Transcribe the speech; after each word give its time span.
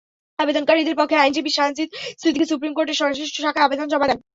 আবেদনকারীদের 0.39 0.95
পক্ষে 0.99 1.17
আইনজীবী 1.17 1.51
সানজিদ 1.57 1.89
সিদ্দিকী 2.21 2.45
সুপ্রিম 2.51 2.73
কোর্টের 2.75 2.99
সংশ্লিষ্ট 3.01 3.35
শাখায় 3.37 3.65
আবেদন 3.65 3.87
জমা 3.91 4.07
দেন। 4.09 4.19